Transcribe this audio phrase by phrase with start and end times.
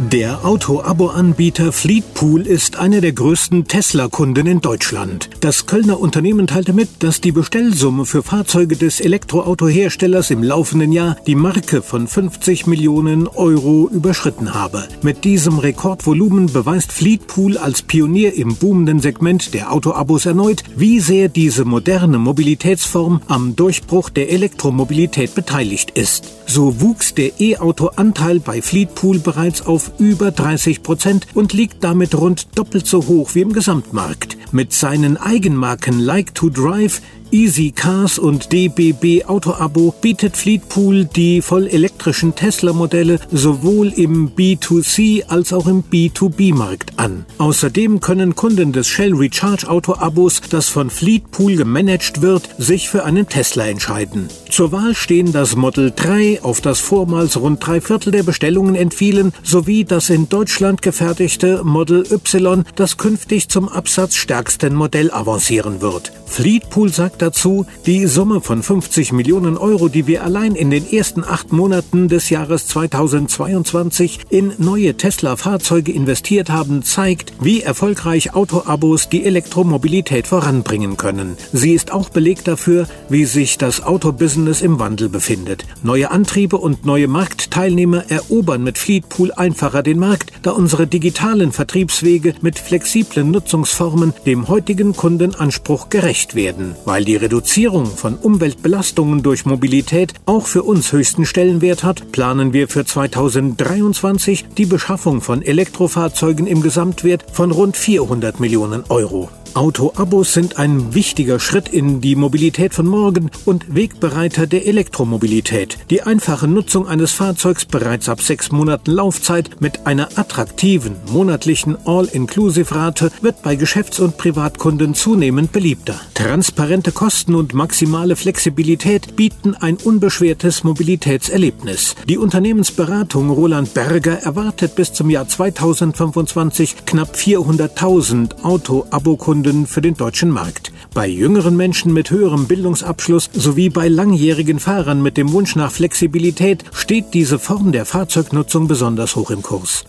[0.00, 5.28] Der Auto-Abo-Anbieter Fleetpool ist einer der größten Tesla-Kunden in Deutschland.
[5.40, 11.16] Das Kölner Unternehmen teilte mit, dass die Bestellsumme für Fahrzeuge des Elektroautoherstellers im laufenden Jahr
[11.26, 14.86] die Marke von 50 Millionen Euro überschritten habe.
[15.02, 21.28] Mit diesem Rekordvolumen beweist Fleetpool als Pionier im boomenden Segment der Auto-Abos erneut, wie sehr
[21.28, 26.38] diese moderne Mobilitätsform am Durchbruch der Elektromobilität beteiligt ist.
[26.46, 32.58] So wuchs der E-Auto-Anteil bei Fleetpool bereits auf über 30 Prozent und liegt damit rund
[32.58, 34.36] doppelt so hoch wie im Gesamtmarkt.
[34.52, 42.34] Mit seinen Eigenmarken Like to Drive Easy Cars und DBB Auto-Abo bietet Fleetpool die vollelektrischen
[42.34, 47.26] Tesla-Modelle sowohl im B2C als auch im B2B-Markt an.
[47.36, 53.28] Außerdem können Kunden des Shell Recharge Auto-Abos, das von Fleetpool gemanagt wird, sich für einen
[53.28, 54.28] Tesla entscheiden.
[54.50, 59.32] Zur Wahl stehen das Model 3, auf das vormals rund drei Viertel der Bestellungen entfielen,
[59.42, 66.12] sowie das in Deutschland gefertigte Model Y, das künftig zum absatzstärksten Modell avancieren wird.
[66.26, 71.24] Fleetpool sagt dazu, die Summe von 50 Millionen Euro, die wir allein in den ersten
[71.24, 79.24] acht Monaten des Jahres 2022 in neue Tesla-Fahrzeuge investiert haben, zeigt, wie erfolgreich Autoabos die
[79.24, 81.36] Elektromobilität voranbringen können.
[81.52, 85.64] Sie ist auch Beleg dafür, wie sich das Autobusiness im Wandel befindet.
[85.82, 92.34] Neue Antriebe und neue Marktteilnehmer erobern mit Fleetpool einfacher den Markt, da unsere digitalen Vertriebswege
[92.40, 100.12] mit flexiblen Nutzungsformen dem heutigen Kundenanspruch gerecht werden, weil die Reduzierung von Umweltbelastungen durch Mobilität
[100.26, 106.60] auch für uns höchsten Stellenwert hat, planen wir für 2023 die Beschaffung von Elektrofahrzeugen im
[106.60, 109.30] Gesamtwert von rund 400 Millionen Euro.
[109.54, 115.78] Auto-Abos sind ein wichtiger Schritt in die Mobilität von morgen und Wegbereiter der Elektromobilität.
[115.90, 123.10] Die einfache Nutzung eines Fahrzeugs bereits ab sechs Monaten Laufzeit mit einer attraktiven monatlichen All-Inclusive-Rate
[123.20, 126.00] wird bei Geschäfts- und Privatkunden zunehmend beliebter.
[126.14, 131.94] Transparente Kosten und maximale Flexibilität bieten ein unbeschwertes Mobilitätserlebnis.
[132.08, 139.94] Die Unternehmensberatung Roland Berger erwartet bis zum Jahr 2025 knapp 400.000 Auto-Abo-Kunden Kunden für den
[139.94, 140.72] deutschen Markt.
[140.92, 146.64] Bei jüngeren Menschen mit höherem Bildungsabschluss sowie bei langjährigen Fahrern mit dem Wunsch nach Flexibilität
[146.72, 149.84] steht diese Form der Fahrzeugnutzung besonders hoch im Kurs.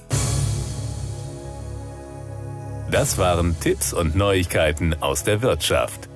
[2.92, 6.09] Das waren Tipps und Neuigkeiten aus der Wirtschaft.